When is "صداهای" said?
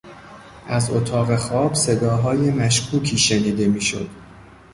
1.73-2.51